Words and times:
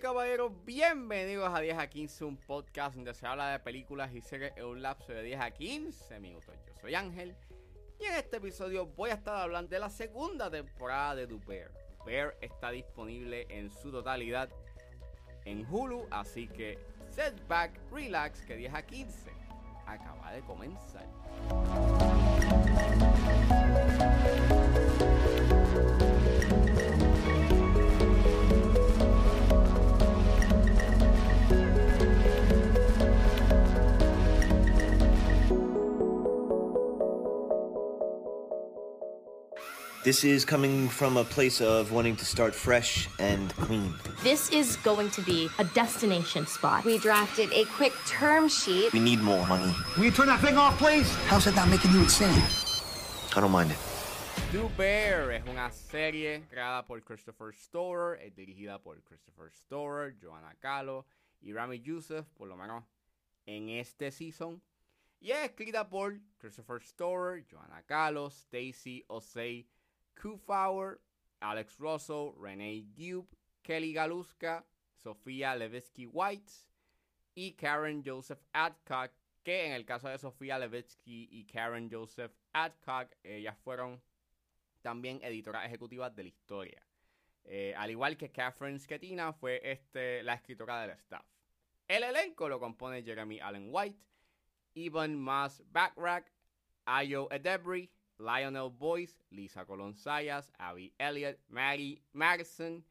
Caballeros, 0.00 0.52
bienvenidos 0.64 1.48
a 1.54 1.60
10 1.60 1.78
a 1.78 1.86
15, 1.86 2.24
un 2.24 2.36
podcast 2.36 2.96
donde 2.96 3.14
se 3.14 3.26
habla 3.26 3.50
de 3.50 3.60
películas 3.60 4.12
y 4.12 4.20
series 4.20 4.52
en 4.56 4.64
un 4.64 4.82
lapso 4.82 5.12
de 5.12 5.22
10 5.22 5.40
a 5.40 5.50
15 5.52 6.20
minutos. 6.20 6.52
Yo 6.66 6.74
soy 6.80 6.94
Ángel 6.96 7.36
y 8.00 8.04
en 8.04 8.14
este 8.14 8.38
episodio 8.38 8.86
voy 8.86 9.10
a 9.10 9.14
estar 9.14 9.36
hablando 9.36 9.70
de 9.70 9.78
la 9.78 9.90
segunda 9.90 10.50
temporada 10.50 11.14
de 11.14 11.28
The 11.28 11.34
Bear. 11.46 11.70
Bear 12.04 12.36
está 12.40 12.72
disponible 12.72 13.46
en 13.48 13.70
su 13.70 13.92
totalidad 13.92 14.50
en 15.44 15.64
Hulu, 15.64 16.08
así 16.10 16.48
que 16.48 16.76
set 17.10 17.46
back, 17.46 17.78
relax, 17.92 18.42
que 18.42 18.56
10 18.56 18.74
a 18.74 18.82
15 18.82 19.30
acaba 19.86 20.32
de 20.32 20.40
comenzar. 20.40 21.06
This 40.04 40.22
is 40.22 40.44
coming 40.44 40.90
from 40.90 41.16
a 41.16 41.24
place 41.24 41.62
of 41.62 41.90
wanting 41.90 42.14
to 42.16 42.26
start 42.26 42.54
fresh 42.54 43.08
and 43.18 43.48
clean. 43.56 43.94
This 44.22 44.50
is 44.50 44.76
going 44.84 45.08
to 45.12 45.22
be 45.22 45.48
a 45.58 45.64
destination 45.64 46.46
spot. 46.46 46.84
We 46.84 46.98
drafted 46.98 47.50
a 47.54 47.64
quick 47.64 47.94
term 48.06 48.46
sheet. 48.50 48.92
We 48.92 49.00
need 49.00 49.20
more 49.20 49.46
money. 49.46 49.74
Will 49.96 50.04
you 50.04 50.10
turn 50.10 50.26
that 50.26 50.40
thing 50.40 50.58
off, 50.58 50.76
please? 50.76 51.10
How's 51.24 51.46
that 51.46 51.56
not 51.56 51.70
making 51.70 51.92
you 51.92 52.00
insane? 52.00 52.42
I 53.34 53.40
don't 53.40 53.50
mind 53.50 53.70
it. 53.70 53.78
The 54.52 54.68
Bear 54.76 55.32
es 55.32 55.42
una 55.48 55.70
serie 55.72 56.42
creada 56.50 56.84
por 56.84 57.00
Christopher 57.00 57.54
Storer, 57.54 58.20
es 58.20 58.34
dirigida 58.36 58.78
por 58.82 58.96
Christopher 59.06 59.50
Storer, 59.54 60.16
Joanna 60.22 60.52
Calo 60.60 61.06
y 61.40 61.54
Rami 61.54 61.80
Youssef, 61.80 62.26
por 62.36 62.48
lo 62.48 62.56
menos 62.56 62.84
en 63.46 63.70
este 63.70 64.10
season. 64.10 64.60
Y 65.18 65.30
es 65.30 65.48
escrita 65.48 65.88
por 65.88 66.18
Christopher 66.36 66.82
Storer, 66.82 67.46
Joanna 67.50 67.82
Calo, 67.86 68.28
Stacy 68.28 69.02
Osei 69.08 69.66
Kufauer, 70.14 71.00
Alex 71.40 71.78
Russell, 71.78 72.32
Renee 72.38 72.86
Dube, 72.96 73.28
Kelly 73.62 73.92
Galuska, 73.92 74.64
Sofía 75.02 75.54
Levitsky 75.54 76.06
White 76.06 76.52
y 77.34 77.52
Karen 77.52 78.02
Joseph 78.04 78.40
Adcock, 78.52 79.12
que 79.42 79.66
en 79.66 79.72
el 79.72 79.84
caso 79.84 80.08
de 80.08 80.18
Sofía 80.18 80.58
Levitsky 80.58 81.28
y 81.30 81.44
Karen 81.44 81.90
Joseph 81.90 82.32
Adcock, 82.52 83.10
ellas 83.22 83.56
fueron 83.62 84.00
también 84.80 85.20
editoras 85.22 85.66
ejecutivas 85.66 86.14
de 86.14 86.22
la 86.22 86.28
historia. 86.28 86.86
Eh, 87.44 87.74
al 87.76 87.90
igual 87.90 88.16
que 88.16 88.30
Catherine 88.30 88.78
Schetina 88.78 89.32
fue 89.32 89.60
este, 89.62 90.22
la 90.22 90.34
escritora 90.34 90.80
del 90.80 90.90
staff. 90.92 91.26
El 91.86 92.02
elenco 92.02 92.48
lo 92.48 92.58
compone 92.58 93.02
Jeremy 93.02 93.40
Allen 93.40 93.68
White, 93.70 93.98
Ivan 94.74 95.16
Mas 95.16 95.62
Backrack, 95.70 96.32
Ayo 96.86 97.30
Edebri, 97.30 97.90
Lionel 98.18 98.70
Boyce, 98.70 99.22
Lisa 99.30 99.64
Colon 99.64 99.94
Sayas, 99.94 100.50
Abby 100.58 100.92
Elliott, 100.98 101.38
Maggie 101.48 102.02
Madison, 102.12 102.84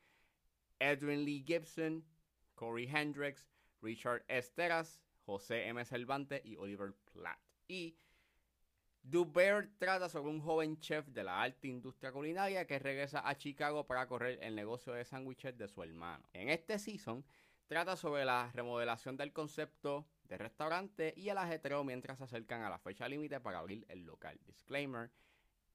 Edwin 0.79 1.23
Lee 1.25 1.43
Gibson, 1.45 2.03
Corey 2.55 2.87
Hendricks, 2.87 3.47
Richard 3.81 4.23
Esteras, 4.29 4.99
José 5.25 5.67
M. 5.67 5.83
Cervantes 5.85 6.41
y 6.43 6.55
Oliver 6.57 6.93
Platt. 7.13 7.39
Y 7.67 7.95
Bear 9.03 9.69
trata 9.77 10.07
sobre 10.07 10.31
un 10.31 10.39
joven 10.39 10.79
chef 10.79 11.07
de 11.07 11.23
la 11.23 11.41
alta 11.41 11.67
industria 11.67 12.11
culinaria 12.11 12.65
que 12.65 12.79
regresa 12.79 13.27
a 13.27 13.35
Chicago 13.35 13.85
para 13.85 14.07
correr 14.07 14.39
el 14.41 14.55
negocio 14.55 14.93
de 14.93 15.03
sándwiches 15.03 15.57
de 15.57 15.67
su 15.67 15.83
hermano. 15.83 16.23
En 16.33 16.49
este 16.49 16.79
season 16.79 17.25
trata 17.67 17.97
sobre 17.97 18.23
la 18.23 18.49
remodelación 18.53 19.17
del 19.17 19.33
concepto 19.33 20.07
de 20.27 20.37
restaurante 20.37 21.13
y 21.17 21.29
el 21.29 21.37
ajetreo 21.37 21.83
mientras 21.83 22.17
se 22.17 22.23
acercan 22.23 22.61
a 22.61 22.69
la 22.69 22.79
fecha 22.79 23.07
límite 23.07 23.39
para 23.39 23.59
abrir 23.59 23.85
el 23.89 24.03
local. 24.03 24.39
Disclaimer. 24.45 25.11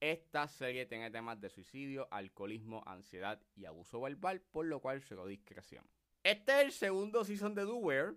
Esta 0.01 0.47
serie 0.47 0.87
tiene 0.87 1.11
temas 1.11 1.41
de 1.41 1.51
suicidio, 1.51 2.07
alcoholismo, 2.13 2.83
ansiedad 2.87 3.41
y 3.57 3.65
abuso 3.65 4.01
verbal, 4.01 4.41
por 4.41 4.67
lo 4.67 4.81
cual 4.81 5.03
será 5.03 5.27
discreción. 5.27 5.85
Este 6.23 6.53
es 6.53 6.65
el 6.67 6.73
segundo 6.73 7.25
season 7.25 7.55
de 7.55 7.63
Do 7.63 7.81
Bear. 7.83 8.15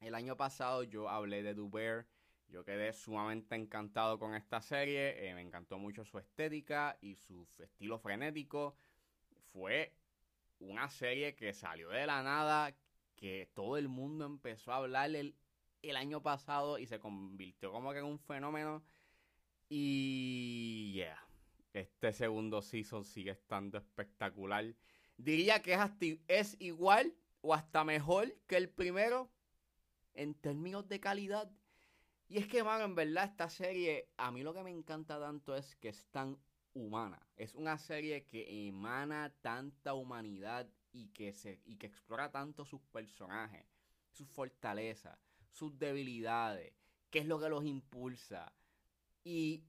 El 0.00 0.14
año 0.14 0.36
pasado 0.36 0.82
yo 0.82 1.08
hablé 1.08 1.42
de 1.42 1.54
Do 1.54 1.68
Bear. 1.68 2.06
Yo 2.48 2.64
quedé 2.64 2.92
sumamente 2.92 3.54
encantado 3.54 4.18
con 4.18 4.34
esta 4.34 4.60
serie. 4.60 5.28
Eh, 5.28 5.34
me 5.34 5.40
encantó 5.40 5.78
mucho 5.78 6.04
su 6.04 6.18
estética 6.18 6.98
y 7.00 7.14
su 7.14 7.46
estilo 7.58 7.98
frenético. 7.98 8.74
Fue 9.52 9.94
una 10.58 10.88
serie 10.88 11.36
que 11.36 11.52
salió 11.52 11.90
de 11.90 12.06
la 12.06 12.24
nada, 12.24 12.74
que 13.14 13.48
todo 13.54 13.76
el 13.76 13.88
mundo 13.88 14.26
empezó 14.26 14.72
a 14.72 14.76
hablar 14.76 15.14
el, 15.14 15.36
el 15.82 15.96
año 15.96 16.22
pasado 16.22 16.78
y 16.78 16.86
se 16.86 16.98
convirtió 16.98 17.72
como 17.72 17.92
que 17.92 17.98
en 17.98 18.04
un 18.04 18.18
fenómeno. 18.18 18.82
Y 19.68 20.92
yeah, 20.94 21.24
este 21.72 22.12
segundo 22.12 22.62
season 22.62 23.04
sigue 23.04 23.30
estando 23.30 23.78
espectacular. 23.78 24.74
Diría 25.16 25.62
que 25.62 25.74
es, 25.74 26.18
es 26.28 26.56
igual 26.60 27.14
o 27.40 27.54
hasta 27.54 27.84
mejor 27.84 28.34
que 28.46 28.56
el 28.56 28.68
primero 28.68 29.30
en 30.14 30.34
términos 30.34 30.88
de 30.88 31.00
calidad. 31.00 31.50
Y 32.28 32.38
es 32.38 32.46
que, 32.46 32.62
mano, 32.62 32.84
en 32.84 32.94
verdad 32.94 33.24
esta 33.24 33.48
serie, 33.48 34.08
a 34.16 34.30
mí 34.30 34.42
lo 34.42 34.54
que 34.54 34.62
me 34.62 34.70
encanta 34.70 35.18
tanto 35.18 35.56
es 35.56 35.74
que 35.76 35.88
es 35.88 36.06
tan 36.10 36.38
humana. 36.74 37.20
Es 37.36 37.54
una 37.54 37.78
serie 37.78 38.24
que 38.24 38.68
emana 38.68 39.34
tanta 39.40 39.94
humanidad 39.94 40.68
y 40.92 41.08
que, 41.08 41.32
se, 41.32 41.60
y 41.64 41.76
que 41.76 41.86
explora 41.86 42.30
tanto 42.30 42.64
sus 42.64 42.80
personajes, 42.82 43.66
sus 44.10 44.28
fortalezas, 44.28 45.18
sus 45.50 45.78
debilidades, 45.78 46.72
qué 47.10 47.20
es 47.20 47.26
lo 47.26 47.38
que 47.38 47.48
los 47.48 47.64
impulsa. 47.64 48.52
Y, 49.24 49.64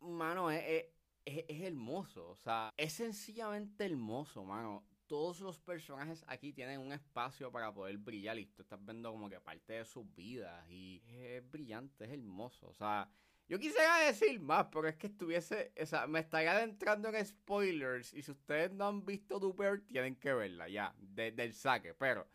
mano, 0.00 0.50
es, 0.50 0.86
es, 1.24 1.62
hermoso. 1.62 2.30
O 2.30 2.36
sea, 2.36 2.72
es 2.76 2.92
sencillamente 2.92 3.84
hermoso, 3.84 4.44
mano. 4.44 4.84
Todos 5.06 5.40
los 5.40 5.58
personajes 5.58 6.22
aquí 6.26 6.52
tienen 6.52 6.80
un 6.80 6.92
espacio 6.92 7.50
para 7.50 7.72
poder 7.72 7.96
brillar 7.96 8.38
y 8.38 8.46
tú 8.46 8.62
estás 8.62 8.84
viendo 8.84 9.10
como 9.10 9.30
que 9.30 9.40
parte 9.40 9.72
de 9.74 9.84
sus 9.84 10.04
vidas 10.14 10.68
y 10.70 11.02
es 11.06 11.50
brillante, 11.50 12.04
es 12.04 12.10
hermoso. 12.10 12.68
O 12.68 12.74
sea, 12.74 13.10
yo 13.48 13.58
quisiera 13.58 14.00
decir 14.00 14.38
más, 14.40 14.66
pero 14.70 14.86
es 14.86 14.96
que 14.96 15.06
estuviese, 15.06 15.72
o 15.80 15.86
sea, 15.86 16.06
me 16.06 16.20
estaría 16.20 16.52
adentrando 16.52 17.08
en 17.08 17.24
spoilers 17.24 18.12
y 18.12 18.22
si 18.22 18.32
ustedes 18.32 18.70
no 18.72 18.86
han 18.86 19.06
visto 19.06 19.38
Duper, 19.38 19.86
tienen 19.86 20.16
que 20.16 20.34
verla 20.34 20.68
ya, 20.68 20.94
del 20.98 21.54
saque. 21.54 21.94
Pero, 21.94 22.28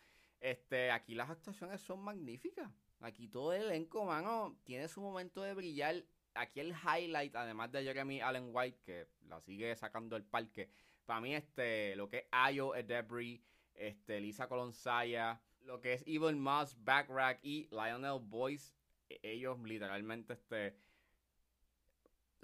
este, 0.43 0.91
aquí 0.91 1.15
las 1.15 1.29
actuaciones 1.29 1.81
son 1.81 2.01
magníficas. 2.01 2.69
Aquí 2.99 3.27
todo 3.27 3.53
el 3.53 3.63
elenco, 3.63 4.05
mano, 4.05 4.57
tiene 4.63 4.87
su 4.87 5.01
momento 5.01 5.41
de 5.41 5.53
brillar 5.53 6.03
aquí 6.35 6.59
el 6.59 6.73
highlight, 6.73 7.35
además 7.35 7.71
de 7.71 7.83
Jeremy 7.83 8.21
Allen 8.21 8.49
White, 8.51 8.79
que 8.85 9.07
la 9.27 9.39
sigue 9.41 9.75
sacando 9.75 10.15
el 10.15 10.23
parque, 10.23 10.69
para 11.05 11.21
mí 11.21 11.33
este, 11.33 11.95
lo 11.95 12.09
que 12.09 12.17
es 12.17 12.25
Ayo 12.31 12.75
Edebri, 12.75 13.43
este, 13.73 14.19
Lisa 14.19 14.47
Colonsaya, 14.47 15.41
lo 15.61 15.79
que 15.79 15.93
es 15.93 16.03
Evil 16.05 16.35
Moss, 16.35 16.75
Backrack 16.83 17.39
y 17.43 17.67
Lionel 17.71 18.19
Boyce, 18.21 18.75
e, 19.09 19.19
ellos 19.23 19.59
literalmente 19.59 20.33
este, 20.33 20.75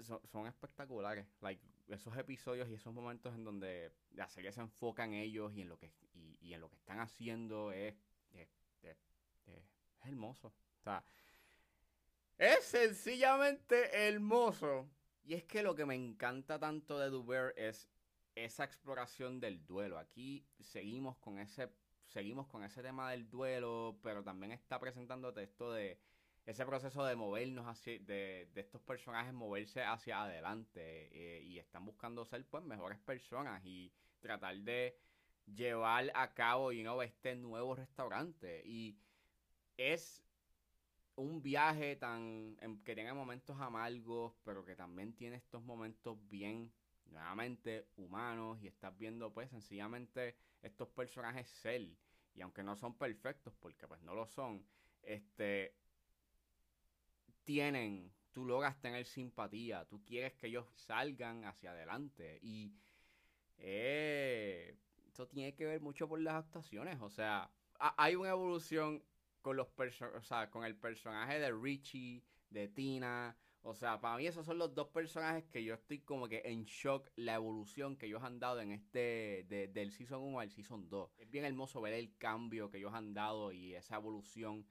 son, 0.00 0.46
espectaculares. 0.46 1.26
Like, 1.40 1.62
esos 1.94 2.16
episodios 2.16 2.68
y 2.68 2.74
esos 2.74 2.92
momentos 2.94 3.34
en 3.34 3.44
donde 3.44 3.92
la 4.12 4.28
serie 4.28 4.52
se 4.52 4.60
enfoca 4.60 5.04
en 5.04 5.14
ellos 5.14 5.52
y 5.54 5.62
en 5.62 5.68
lo 5.68 5.78
que, 5.78 5.92
y, 6.40 6.52
en 6.52 6.60
lo 6.60 6.68
que 6.68 6.76
están 6.76 7.00
haciendo 7.00 7.72
es, 7.72 7.94
es, 8.32 8.48
es, 8.82 8.96
es 9.46 9.64
hermoso. 10.04 10.48
O 10.48 10.82
sea, 10.82 11.04
es 12.38 12.64
sencillamente 12.64 14.06
hermoso. 14.08 14.88
Y 15.24 15.34
es 15.34 15.44
que 15.44 15.62
lo 15.62 15.74
que 15.74 15.86
me 15.86 15.94
encanta 15.94 16.58
tanto 16.58 16.98
de 16.98 17.10
Duber 17.10 17.54
es 17.56 17.88
esa 18.34 18.64
exploración 18.64 19.40
del 19.40 19.64
duelo. 19.66 19.98
Aquí 19.98 20.46
seguimos 20.58 21.16
con 21.18 21.38
ese 21.38 21.70
seguimos 22.10 22.48
con 22.48 22.64
ese 22.64 22.82
tema 22.82 23.10
del 23.10 23.30
duelo, 23.30 23.98
pero 24.02 24.22
también 24.22 24.52
está 24.52 24.80
presentándote 24.80 25.44
esto 25.44 25.72
de 25.72 25.98
ese 26.46 26.66
proceso 26.66 27.04
de 27.04 27.16
movernos 27.16 27.66
hacia, 27.66 27.98
de, 28.00 28.48
de 28.52 28.60
estos 28.60 28.80
personajes 28.82 29.32
moverse 29.32 29.82
hacia 29.82 30.22
adelante 30.22 30.80
eh, 31.12 31.42
y 31.42 31.58
están 31.58 31.84
buscando 31.84 32.24
ser 32.24 32.44
pues 32.46 32.64
mejores 32.64 32.98
personas 32.98 33.62
y 33.64 33.92
tratar 34.20 34.56
de 34.56 34.96
llevar 35.46 36.10
a 36.14 36.34
cabo 36.34 36.72
y 36.72 36.82
no 36.82 37.02
este 37.02 37.36
nuevo 37.36 37.74
restaurante. 37.74 38.62
Y 38.64 38.98
es 39.76 40.24
un 41.16 41.42
viaje 41.42 41.96
tan 41.96 42.56
que 42.84 42.94
tiene 42.94 43.12
momentos 43.12 43.58
amargos, 43.60 44.34
pero 44.44 44.64
que 44.64 44.76
también 44.76 45.14
tiene 45.14 45.36
estos 45.36 45.62
momentos 45.62 46.18
bien 46.28 46.72
nuevamente 47.06 47.88
humanos 47.96 48.58
y 48.62 48.68
estás 48.68 48.96
viendo 48.96 49.32
pues 49.32 49.50
sencillamente 49.50 50.36
estos 50.62 50.88
personajes 50.88 51.48
ser. 51.48 51.88
Y 52.34 52.42
aunque 52.42 52.62
no 52.62 52.76
son 52.76 52.96
perfectos 52.96 53.52
porque 53.58 53.88
pues 53.88 54.00
no 54.02 54.14
lo 54.14 54.26
son, 54.26 54.64
este 55.02 55.79
tienen, 57.50 58.12
tú 58.30 58.44
logras 58.44 58.80
tener 58.80 59.04
simpatía, 59.04 59.84
tú 59.86 60.04
quieres 60.04 60.34
que 60.34 60.46
ellos 60.46 60.66
salgan 60.76 61.44
hacia 61.44 61.72
adelante 61.72 62.38
y 62.42 62.72
eh, 63.58 64.76
esto 65.08 65.26
tiene 65.26 65.52
que 65.56 65.64
ver 65.66 65.80
mucho 65.80 66.08
por 66.08 66.20
las 66.20 66.44
actuaciones. 66.44 67.00
O 67.00 67.10
sea, 67.10 67.50
hay 67.80 68.14
una 68.14 68.30
evolución 68.30 69.02
con 69.42 69.56
los 69.56 69.66
o 69.66 70.22
sea, 70.22 70.48
con 70.48 70.64
el 70.64 70.76
personaje 70.76 71.40
de 71.40 71.50
Richie, 71.50 72.22
de 72.50 72.68
Tina. 72.68 73.36
O 73.62 73.74
sea, 73.74 74.00
para 74.00 74.16
mí 74.16 74.28
esos 74.28 74.46
son 74.46 74.56
los 74.56 74.72
dos 74.72 74.86
personajes 74.90 75.44
que 75.46 75.64
yo 75.64 75.74
estoy 75.74 75.98
como 75.98 76.28
que 76.28 76.42
en 76.44 76.66
shock 76.66 77.10
la 77.16 77.34
evolución 77.34 77.96
que 77.96 78.06
ellos 78.06 78.22
han 78.22 78.38
dado 78.38 78.60
en 78.60 78.70
este, 78.70 79.44
del 79.72 79.90
Season 79.90 80.22
1 80.22 80.38
al 80.38 80.52
Season 80.52 80.88
2. 80.88 81.18
Es 81.18 81.28
bien 81.28 81.44
hermoso 81.44 81.80
ver 81.80 81.94
el 81.94 82.16
cambio 82.16 82.70
que 82.70 82.78
ellos 82.78 82.94
han 82.94 83.12
dado 83.12 83.50
y 83.50 83.74
esa 83.74 83.96
evolución 83.96 84.64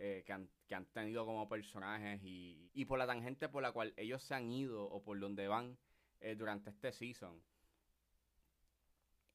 eh, 0.00 0.22
que, 0.24 0.32
han, 0.32 0.48
que, 0.66 0.74
han, 0.74 0.86
tenido 0.86 1.24
como 1.26 1.48
personajes 1.48 2.20
y, 2.24 2.70
y, 2.74 2.84
por 2.86 2.98
la 2.98 3.06
tangente 3.06 3.48
por 3.48 3.62
la 3.62 3.72
cual 3.72 3.94
ellos 3.96 4.22
se 4.22 4.34
han 4.34 4.50
ido 4.50 4.82
o 4.84 5.02
por 5.02 5.20
donde 5.20 5.46
van 5.46 5.78
eh, 6.20 6.34
durante 6.34 6.70
este 6.70 6.90
Season 6.92 7.40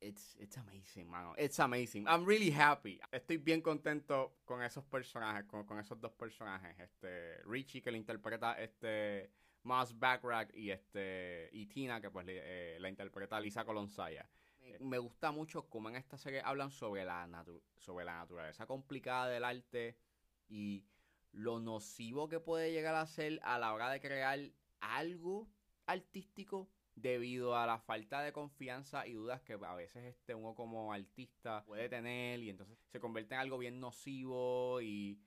it's, 0.06 0.36
it's 0.40 0.58
amazing, 0.58 1.10
mano. 1.10 1.34
It's 1.38 1.60
amazing. 1.60 2.08
I'm 2.08 2.26
really 2.26 2.52
happy. 2.52 3.00
Estoy 3.12 3.38
bien 3.38 3.62
contento 3.62 4.38
con 4.46 4.62
esos 4.62 4.84
personajes, 4.86 5.46
con, 5.46 5.66
con 5.66 5.80
esos 5.80 6.00
dos 6.00 6.12
personajes. 6.14 6.78
Este, 6.80 7.42
Richie, 7.46 7.82
que 7.82 7.92
le 7.92 7.98
interpreta 7.98 8.54
este 8.62 9.32
Moss 9.64 9.98
Backrack, 9.98 10.54
y 10.54 10.72
este, 10.72 11.50
y 11.52 11.66
Tina, 11.68 12.00
que 12.00 12.10
pues 12.12 12.26
eh, 12.30 12.78
la 12.80 12.90
interpreta 12.90 13.40
Lisa 13.40 13.66
Colonsaya. 13.66 14.30
Me, 14.80 14.98
gusta 14.98 15.32
mucho 15.32 15.70
cómo 15.70 15.90
en 15.90 15.96
esta 15.96 16.18
serie 16.18 16.42
hablan 16.44 16.72
sobre 16.72 17.06
la, 17.06 17.28
sobre 17.78 18.04
la 18.04 18.18
naturaleza 18.18 18.66
complicada 18.66 19.28
del 19.28 19.44
arte 19.44 19.96
y 20.48 20.86
lo 21.32 21.60
nocivo 21.60 22.30
que 22.30 22.40
puede 22.40 22.72
llegar 22.72 22.96
a 22.96 23.06
ser 23.06 23.40
a 23.44 23.60
la 23.60 23.74
hora 23.74 23.90
de 23.90 24.00
crear 24.00 24.40
algo 24.80 25.50
artístico 25.86 26.70
debido 26.96 27.58
a 27.58 27.66
la 27.66 27.78
falta 27.78 28.22
de 28.22 28.32
confianza 28.32 29.06
y 29.06 29.14
dudas 29.14 29.42
que 29.42 29.54
a 29.54 29.76
veces 29.76 30.06
este 30.06 30.34
uno 30.34 30.56
como 30.56 30.94
artista 30.94 31.64
puede 31.66 31.90
tener 31.90 32.42
y 32.42 32.50
entonces 32.50 32.78
se 32.90 33.00
convierte 33.02 33.36
en 33.36 33.42
algo 33.42 33.58
bien 33.58 33.82
nocivo 33.82 34.80
y 34.82 35.20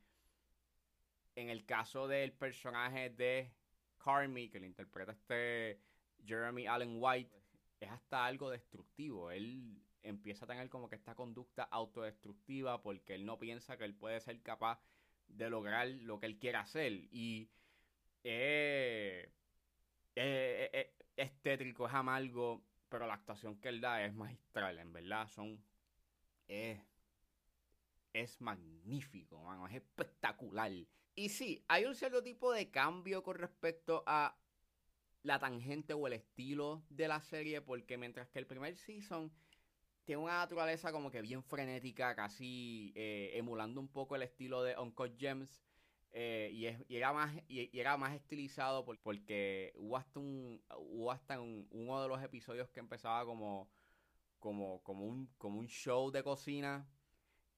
en 1.37 1.51
el 1.51 1.67
caso 1.67 2.09
del 2.09 2.33
personaje 2.33 3.11
de 3.11 3.53
Carmi 3.99 4.49
que 4.49 4.61
le 4.61 4.67
interpreta 4.67 5.13
este 5.13 5.81
Jeremy 6.25 6.67
Allen 6.67 6.97
White 6.99 7.39
es 7.81 7.91
hasta 7.91 8.25
algo 8.25 8.51
destructivo. 8.51 9.31
Él 9.31 9.81
empieza 10.03 10.45
a 10.45 10.49
tener 10.49 10.69
como 10.69 10.89
que 10.89 10.97
esta 10.97 11.15
conducta 11.15 11.65
autodestructiva 11.65 12.83
porque 12.83 13.15
él 13.15 13.25
no 13.25 13.39
piensa 13.39 13.77
que 13.77 13.85
él 13.85 13.95
puede 13.95 14.21
ser 14.21 14.41
capaz 14.43 14.81
de 15.29 15.51
lograr 15.51 15.89
lo 15.89 16.19
que 16.19 16.27
él 16.27 16.39
quiere 16.39 16.59
hacer 16.59 16.93
y 16.93 17.49
eh, 18.25 19.31
eh, 20.17 20.71
eh 20.73 20.95
es 21.19 21.33
tétrico, 21.43 21.87
es 21.87 21.95
amargo, 21.95 22.63
pero 22.89 23.07
la 23.07 23.15
actuación 23.15 23.61
que 23.61 23.69
él 23.69 23.81
da 23.81 24.05
es 24.05 24.15
magistral, 24.15 24.79
en 24.79 24.93
verdad. 24.93 25.29
Son. 25.29 25.63
Es. 26.47 26.81
Es 28.13 28.41
magnífico, 28.41 29.43
mano. 29.43 29.67
Es 29.67 29.75
espectacular. 29.75 30.73
Y 31.15 31.29
sí, 31.29 31.65
hay 31.69 31.85
un 31.85 31.95
cierto 31.95 32.23
tipo 32.23 32.53
de 32.53 32.71
cambio 32.71 33.23
con 33.23 33.37
respecto 33.37 34.05
a 34.07 34.39
la 35.23 35.39
tangente 35.39 35.93
o 35.93 36.07
el 36.07 36.15
estilo 36.15 36.85
de 36.89 37.09
la 37.09 37.21
serie, 37.21 37.61
porque 37.61 37.99
mientras 37.99 38.29
que 38.29 38.39
el 38.39 38.47
primer 38.47 38.77
season 38.77 39.33
tiene 40.09 40.23
una 40.23 40.39
naturaleza 40.39 40.91
como 40.91 41.11
que 41.11 41.21
bien 41.21 41.43
frenética, 41.43 42.15
casi 42.15 42.95
eh, 42.95 43.33
emulando 43.35 43.79
un 43.79 43.89
poco 43.89 44.17
el 44.17 44.23
estilo 44.23 44.63
de 44.63 44.75
Uncle 44.79 45.13
Gems, 45.19 45.61
eh, 46.13 46.49
y, 46.51 46.65
es, 46.65 46.83
era 46.89 47.13
más, 47.13 47.31
y, 47.47 47.79
era 47.79 47.99
más 47.99 48.15
estilizado 48.15 48.87
porque 48.87 49.75
hubo 49.77 49.99
hasta, 49.99 50.19
un, 50.19 50.63
hubo 50.79 51.13
hasta 51.13 51.39
uno 51.39 52.01
de 52.01 52.09
los 52.09 52.23
episodios 52.23 52.71
que 52.71 52.81
empezaba 52.81 53.27
como, 53.27 53.69
como, 54.39 54.83
como, 54.83 55.05
un, 55.05 55.27
como 55.37 55.59
un 55.59 55.69
show 55.69 56.11
de 56.11 56.23
cocina. 56.23 56.89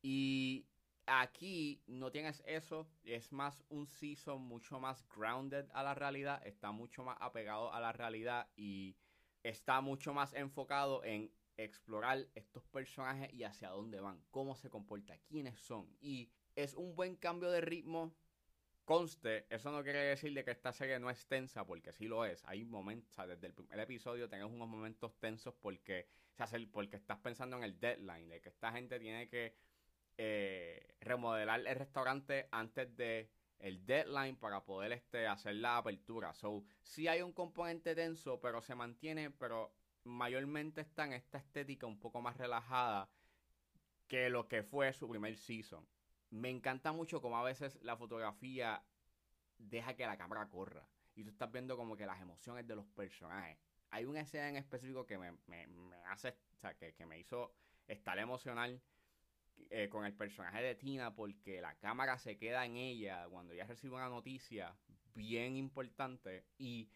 Y 0.02 0.66
aquí 1.06 1.84
no 1.86 2.10
tienes 2.10 2.42
eso, 2.46 2.88
es 3.04 3.30
más 3.30 3.62
un 3.68 3.86
season 3.86 4.42
mucho 4.42 4.80
más 4.80 5.06
grounded 5.08 5.66
a 5.72 5.84
la 5.84 5.94
realidad, 5.94 6.44
está 6.44 6.72
mucho 6.72 7.04
más 7.04 7.16
apegado 7.20 7.72
a 7.72 7.78
la 7.78 7.92
realidad 7.92 8.48
y 8.56 8.96
está 9.44 9.80
mucho 9.80 10.12
más 10.12 10.34
enfocado 10.34 11.04
en 11.04 11.30
explorar 11.64 12.26
estos 12.34 12.64
personajes 12.64 13.32
y 13.32 13.44
hacia 13.44 13.70
dónde 13.70 14.00
van, 14.00 14.22
cómo 14.30 14.56
se 14.56 14.70
comporta, 14.70 15.18
quiénes 15.18 15.58
son. 15.58 15.96
Y 16.00 16.30
es 16.56 16.74
un 16.74 16.94
buen 16.94 17.16
cambio 17.16 17.50
de 17.50 17.60
ritmo 17.60 18.14
Conste, 18.90 19.46
eso 19.50 19.70
no 19.70 19.84
quiere 19.84 20.00
decir 20.00 20.34
de 20.34 20.42
que 20.42 20.50
esta 20.50 20.72
serie 20.72 20.98
no 20.98 21.10
es 21.10 21.24
tensa, 21.28 21.64
porque 21.64 21.92
sí 21.92 22.08
lo 22.08 22.24
es. 22.24 22.42
Hay 22.46 22.64
momentos, 22.64 23.12
o 23.12 23.14
sea, 23.14 23.26
desde 23.28 23.46
el 23.46 23.54
primer 23.54 23.78
episodio 23.78 24.28
tenés 24.28 24.46
unos 24.46 24.66
momentos 24.66 25.14
tensos 25.20 25.54
porque, 25.54 26.08
se 26.32 26.42
hace, 26.42 26.58
porque 26.66 26.96
estás 26.96 27.18
pensando 27.18 27.56
en 27.56 27.62
el 27.62 27.78
deadline, 27.78 28.28
de 28.28 28.40
que 28.40 28.48
esta 28.48 28.72
gente 28.72 28.98
tiene 28.98 29.28
que 29.28 29.54
eh, 30.18 30.96
remodelar 31.02 31.60
el 31.60 31.76
restaurante 31.76 32.48
antes 32.50 32.96
de 32.96 33.30
el 33.60 33.86
deadline 33.86 34.34
para 34.34 34.64
poder 34.64 34.90
este, 34.90 35.28
hacer 35.28 35.54
la 35.54 35.76
apertura. 35.76 36.34
So, 36.34 36.64
sí 36.82 37.06
hay 37.06 37.22
un 37.22 37.32
componente 37.32 37.94
tenso, 37.94 38.40
pero 38.40 38.60
se 38.60 38.74
mantiene, 38.74 39.30
pero 39.30 39.72
mayormente 40.04 40.80
está 40.80 41.04
en 41.04 41.12
esta 41.12 41.38
estética 41.38 41.86
un 41.86 41.98
poco 41.98 42.20
más 42.20 42.36
relajada 42.36 43.10
que 44.08 44.28
lo 44.30 44.48
que 44.48 44.62
fue 44.62 44.92
su 44.92 45.08
primer 45.08 45.36
season 45.36 45.86
me 46.30 46.48
encanta 46.48 46.92
mucho 46.92 47.20
como 47.20 47.36
a 47.36 47.42
veces 47.42 47.78
la 47.82 47.96
fotografía 47.96 48.82
deja 49.58 49.94
que 49.94 50.06
la 50.06 50.16
cámara 50.16 50.48
corra. 50.48 50.88
Y 51.14 51.24
tú 51.24 51.30
estás 51.30 51.50
viendo 51.50 51.76
como 51.76 51.96
que 51.96 52.06
las 52.06 52.20
emociones 52.20 52.66
de 52.66 52.76
los 52.76 52.86
personajes. 52.86 53.58
Hay 53.90 54.04
una 54.04 54.20
escena 54.20 54.48
en 54.48 54.56
específico 54.56 55.04
que 55.04 55.18
me, 55.18 55.32
hace, 56.06 56.28
o 56.28 56.58
sea, 56.58 56.74
que, 56.74 57.06
me 57.06 57.18
hizo 57.18 57.52
estar 57.88 58.18
emocional 58.18 58.80
eh, 59.68 59.88
con 59.88 60.06
el 60.06 60.14
personaje 60.14 60.62
de 60.62 60.76
Tina 60.76 61.14
porque 61.14 61.60
la 61.60 61.74
cámara 61.74 62.16
se 62.18 62.38
queda 62.38 62.64
en 62.64 62.76
ella 62.76 63.26
cuando 63.28 63.52
ella 63.52 63.66
recibe 63.66 63.96
una 63.96 64.08
noticia 64.08 64.76
bien 65.14 65.56
importante 65.56 66.46
y 66.56 66.88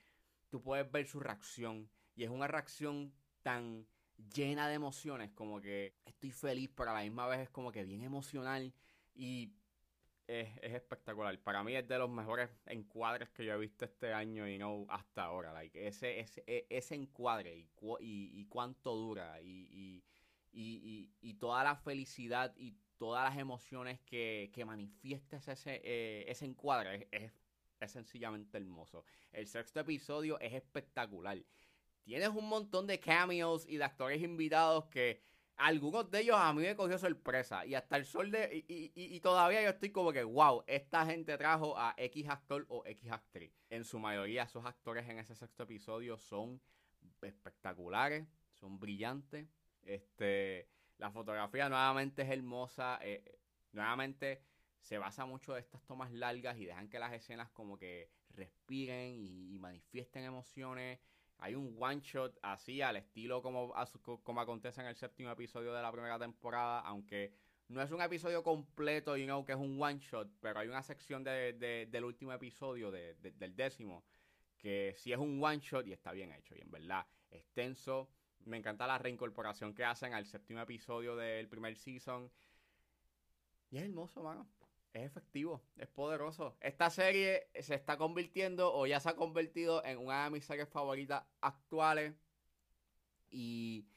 tú 0.48 0.62
puedes 0.62 0.90
ver 0.90 1.06
su 1.08 1.18
reacción. 1.18 1.90
Y 2.16 2.24
es 2.24 2.30
una 2.30 2.46
reacción 2.46 3.12
tan 3.42 3.86
llena 4.34 4.68
de 4.68 4.74
emociones 4.74 5.30
como 5.32 5.60
que 5.60 5.94
estoy 6.04 6.30
feliz, 6.30 6.70
pero 6.74 6.90
a 6.90 6.94
la 6.94 7.02
misma 7.02 7.26
vez 7.26 7.40
es 7.40 7.50
como 7.50 7.72
que 7.72 7.84
bien 7.84 8.02
emocional 8.02 8.72
y 9.14 9.52
es, 10.26 10.48
espectacular. 10.62 11.38
Para 11.40 11.62
mí 11.62 11.74
es 11.74 11.86
de 11.86 11.98
los 11.98 12.10
mejores 12.10 12.50
encuadres 12.66 13.28
que 13.30 13.44
yo 13.44 13.54
he 13.54 13.58
visto 13.58 13.84
este 13.84 14.12
año 14.12 14.48
y 14.48 14.58
no 14.58 14.86
hasta 14.88 15.24
ahora. 15.24 15.52
Like, 15.52 15.86
ese, 15.86 16.20
ese, 16.20 16.44
e, 16.46 16.66
ese 16.70 16.94
encuadre 16.94 17.56
y, 17.56 17.68
y, 18.00 18.44
cuánto 18.46 18.94
dura 18.94 19.40
y, 19.42 20.02
y, 20.52 21.34
toda 21.34 21.64
la 21.64 21.76
felicidad 21.76 22.54
y 22.56 22.76
todas 22.96 23.28
las 23.28 23.38
emociones 23.38 24.00
que, 24.00 24.50
que 24.52 24.64
manifiesta 24.64 25.36
ese, 25.36 25.80
eh, 25.84 26.24
ese 26.28 26.46
encuadre 26.46 27.08
es, 27.10 27.32
es 27.80 27.92
sencillamente 27.92 28.56
hermoso. 28.56 29.04
El 29.32 29.46
sexto 29.46 29.80
episodio 29.80 30.38
es 30.40 30.54
espectacular. 30.54 31.38
Tienes 32.04 32.28
un 32.28 32.48
montón 32.48 32.86
de 32.86 33.00
cameos 33.00 33.66
y 33.66 33.78
de 33.78 33.84
actores 33.84 34.22
invitados 34.22 34.84
que 34.86 35.22
algunos 35.56 36.10
de 36.10 36.20
ellos 36.20 36.36
a 36.38 36.52
mí 36.52 36.62
me 36.62 36.76
cogió 36.76 36.98
sorpresa. 36.98 37.64
Y 37.64 37.74
hasta 37.74 37.96
el 37.96 38.04
sol 38.04 38.30
de. 38.30 38.64
Y, 38.68 39.20
todavía 39.20 39.62
yo 39.62 39.70
estoy 39.70 39.90
como 39.90 40.12
que, 40.12 40.22
wow, 40.22 40.64
esta 40.66 41.06
gente 41.06 41.36
trajo 41.38 41.78
a 41.78 41.94
X 41.96 42.28
actor 42.28 42.66
o 42.68 42.84
X 42.84 43.10
actriz. 43.10 43.52
En 43.70 43.84
su 43.84 43.98
mayoría, 43.98 44.42
esos 44.42 44.64
actores 44.66 45.08
en 45.08 45.18
ese 45.18 45.34
sexto 45.34 45.62
episodio 45.62 46.18
son 46.18 46.60
espectaculares, 47.22 48.26
son 48.52 48.78
brillantes. 48.78 49.48
Este. 49.82 50.68
La 50.98 51.10
fotografía 51.10 51.68
nuevamente 51.68 52.22
es 52.22 52.30
hermosa. 52.30 53.00
Eh, 53.02 53.38
nuevamente 53.72 54.42
se 54.78 54.98
basa 54.98 55.24
mucho 55.26 55.54
de 55.54 55.60
estas 55.60 55.82
tomas 55.86 56.12
largas 56.12 56.56
y 56.58 56.66
dejan 56.66 56.88
que 56.88 57.00
las 57.00 57.12
escenas 57.12 57.50
como 57.50 57.76
que 57.76 58.10
respiren 58.30 59.16
y 59.16 59.58
manifiesten 59.58 60.24
emociones. 60.24 61.00
Hay 61.44 61.54
un 61.54 61.76
one 61.78 62.00
shot 62.00 62.38
así 62.40 62.80
al 62.80 62.96
estilo 62.96 63.42
como, 63.42 63.74
como 64.22 64.40
acontece 64.40 64.80
en 64.80 64.86
el 64.86 64.96
séptimo 64.96 65.30
episodio 65.30 65.74
de 65.74 65.82
la 65.82 65.92
primera 65.92 66.18
temporada, 66.18 66.80
aunque 66.80 67.34
no 67.68 67.82
es 67.82 67.90
un 67.90 68.00
episodio 68.00 68.42
completo, 68.42 69.14
you 69.14 69.26
know, 69.26 69.44
que 69.44 69.52
es 69.52 69.58
un 69.58 69.76
one 69.78 69.98
shot, 69.98 70.26
pero 70.40 70.60
hay 70.60 70.68
una 70.68 70.82
sección 70.82 71.22
del 71.22 72.02
último 72.02 72.32
episodio, 72.32 72.90
del 72.90 73.54
décimo, 73.54 74.06
que 74.56 74.94
sí 74.96 75.12
es 75.12 75.18
un 75.18 75.44
one 75.44 75.58
shot 75.58 75.86
y 75.86 75.92
está 75.92 76.12
bien 76.12 76.32
hecho, 76.32 76.54
y 76.56 76.62
en 76.62 76.70
verdad, 76.70 77.06
extenso. 77.30 78.08
Me 78.46 78.56
encanta 78.56 78.86
la 78.86 78.96
reincorporación 78.96 79.74
que 79.74 79.84
hacen 79.84 80.14
al 80.14 80.24
séptimo 80.24 80.60
episodio 80.60 81.14
del 81.14 81.46
primer 81.50 81.76
season. 81.76 82.32
Y 83.70 83.76
es 83.76 83.82
hermoso, 83.82 84.22
mano 84.22 84.48
es 84.94 85.02
efectivo, 85.02 85.60
es 85.76 85.88
poderoso. 85.88 86.56
Esta 86.60 86.88
serie 86.88 87.48
se 87.60 87.74
está 87.74 87.98
convirtiendo 87.98 88.72
o 88.72 88.86
ya 88.86 89.00
se 89.00 89.10
ha 89.10 89.16
convertido 89.16 89.84
en 89.84 89.98
una 89.98 90.24
de 90.24 90.30
mis 90.30 90.44
series 90.44 90.68
favoritas 90.68 91.24
actuales. 91.40 92.14
Y 93.28 93.88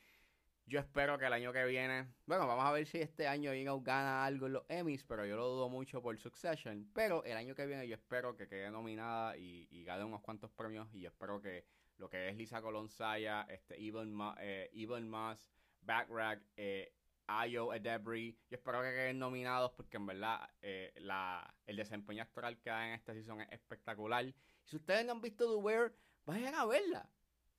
yo 0.65 0.79
espero 0.79 1.19
que 1.19 1.27
el 1.27 1.33
año 1.33 1.53
que 1.53 1.63
viene, 1.65 2.07
bueno, 2.25 2.47
vamos 2.47 2.65
a 2.65 2.71
ver 2.71 2.87
si 2.87 2.97
este 2.97 3.27
año 3.27 3.53
Ingo 3.53 3.79
gana 3.81 4.25
algo 4.25 4.47
en 4.47 4.53
los 4.53 4.65
Emmys, 4.69 5.03
pero 5.03 5.23
yo 5.25 5.37
lo 5.37 5.47
dudo 5.47 5.69
mucho 5.69 6.01
por 6.01 6.17
Succession. 6.17 6.89
Pero 6.95 7.23
el 7.25 7.37
año 7.37 7.53
que 7.53 7.67
viene 7.67 7.87
yo 7.87 7.95
espero 7.95 8.35
que 8.35 8.47
quede 8.47 8.71
nominada 8.71 9.37
y, 9.37 9.83
gane 9.83 10.03
unos 10.03 10.21
cuantos 10.21 10.49
premios. 10.49 10.89
Y 10.93 11.01
yo 11.01 11.09
espero 11.09 11.39
que 11.39 11.65
lo 11.97 12.09
que 12.09 12.27
es 12.29 12.35
Lisa 12.35 12.59
Colonsaya, 12.59 13.43
este, 13.43 13.79
Even, 13.79 14.17
eh, 14.39 14.71
Even 14.73 15.07
Moss, 15.07 15.51
Backrack, 15.81 16.41
eh, 16.57 16.91
Ayo 17.27 17.73
Edebri. 17.73 18.37
Yo 18.49 18.57
espero 18.57 18.81
que 18.81 18.89
queden 18.89 19.19
nominados 19.19 19.71
porque 19.71 19.97
en 19.97 20.05
verdad 20.05 20.49
eh, 20.61 20.93
la, 20.97 21.53
el 21.65 21.75
desempeño 21.75 22.23
actoral 22.23 22.57
que 22.57 22.69
da 22.69 22.87
en 22.87 22.93
esta 22.93 23.13
season 23.13 23.41
es 23.41 23.51
espectacular. 23.51 24.33
Si 24.63 24.77
ustedes 24.77 25.05
no 25.05 25.11
han 25.11 25.21
visto 25.21 25.49
The 25.49 25.55
Wear, 25.55 25.93
vayan 26.25 26.55
a 26.55 26.65
verla. 26.65 27.09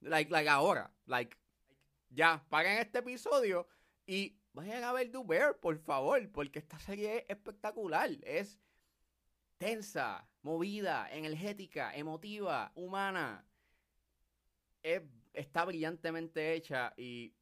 Like, 0.01 0.31
like 0.31 0.49
ahora. 0.49 0.91
Like, 1.07 1.37
ya, 2.11 2.45
paguen 2.49 2.79
este 2.79 3.01
episodio 3.01 3.69
y 4.07 4.39
vayan 4.53 4.85
a 4.85 4.93
ver 4.93 5.11
The 5.13 5.23
Bear, 5.25 5.59
por 5.59 5.79
favor, 5.79 6.31
porque 6.33 6.59
esta 6.59 6.79
serie 6.79 7.19
es 7.19 7.25
espectacular. 7.29 8.11
Es 8.23 8.59
tensa, 9.59 10.27
movida, 10.43 11.09
energética, 11.11 11.95
emotiva, 11.95 12.73
humana. 12.75 13.45
Es, 14.83 15.03
está 15.35 15.65
brillantemente 15.65 16.55
hecha 16.55 16.95
y 16.97 17.35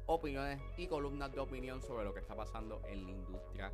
opiniones 0.07 0.59
y 0.77 0.87
columnas 0.87 1.31
de 1.31 1.39
opinión 1.39 1.81
sobre 1.81 2.05
lo 2.05 2.13
que 2.13 2.21
está 2.21 2.35
pasando 2.35 2.81
en 2.87 3.05
la 3.05 3.11
industria 3.11 3.71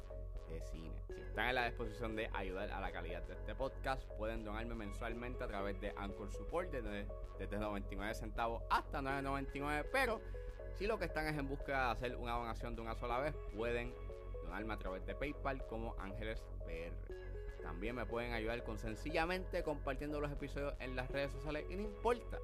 de 0.49 0.61
cine. 0.61 0.91
Si 1.07 1.21
están 1.21 1.49
en 1.49 1.55
la 1.55 1.65
disposición 1.65 2.15
de 2.15 2.29
ayudar 2.33 2.71
a 2.71 2.81
la 2.81 2.91
calidad 2.91 3.21
de 3.23 3.33
este 3.33 3.55
podcast, 3.55 4.03
pueden 4.17 4.43
donarme 4.43 4.75
mensualmente 4.75 5.43
a 5.43 5.47
través 5.47 5.79
de 5.79 5.93
Anchor 5.95 6.31
Support 6.31 6.71
desde, 6.71 7.07
desde 7.37 7.57
99 7.57 8.13
centavos 8.15 8.63
hasta 8.69 9.01
9.99, 9.01 9.85
pero 9.91 10.21
si 10.75 10.87
lo 10.87 10.97
que 10.97 11.05
están 11.05 11.27
es 11.27 11.37
en 11.37 11.47
busca 11.47 11.85
de 11.85 11.91
hacer 11.91 12.15
una 12.15 12.33
donación 12.33 12.75
de 12.75 12.81
una 12.81 12.95
sola 12.95 13.19
vez, 13.19 13.35
pueden 13.55 13.93
donarme 14.53 14.73
a 14.75 14.77
través 14.77 15.05
de 15.07 15.15
PayPal 15.15 15.65
como 15.65 15.95
Ángeles 15.97 16.39
PR. 16.65 16.93
También 17.63 17.95
me 17.95 18.05
pueden 18.05 18.33
ayudar 18.33 18.63
con 18.63 18.77
sencillamente 18.77 19.63
compartiendo 19.63 20.21
los 20.21 20.31
episodios 20.31 20.75
en 20.79 20.95
las 20.95 21.09
redes 21.09 21.31
sociales 21.31 21.65
y 21.69 21.75
no 21.75 21.81
importa 21.81 22.37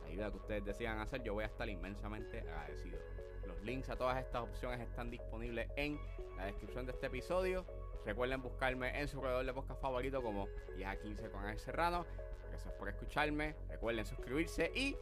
la 0.00 0.08
ayuda 0.08 0.30
que 0.32 0.36
ustedes 0.38 0.64
decidan 0.64 0.98
hacer, 0.98 1.22
yo 1.22 1.34
voy 1.34 1.44
a 1.44 1.46
estar 1.46 1.68
inmensamente 1.68 2.40
agradecido. 2.40 2.98
Los 3.46 3.62
links 3.62 3.88
a 3.90 3.96
todas 3.96 4.18
estas 4.18 4.42
opciones 4.42 4.80
están 4.80 5.10
disponibles 5.10 5.68
en 5.76 6.00
la 6.36 6.46
descripción 6.46 6.84
de 6.84 6.92
este 6.92 7.06
episodio. 7.06 7.64
Recuerden 8.04 8.42
buscarme 8.42 9.00
en 9.00 9.06
su 9.06 9.20
proveedor 9.20 9.46
de 9.46 9.54
podcast 9.54 9.80
favorito 9.80 10.20
como 10.20 10.48
10 10.74 10.88
a 10.88 10.96
15 10.96 11.30
con 11.30 11.44
Ángel 11.44 11.60
Serrano. 11.60 12.04
Gracias 12.48 12.74
por 12.74 12.88
escucharme. 12.88 13.54
Recuerden 13.68 14.04
suscribirse 14.04 14.72
y 14.74 14.96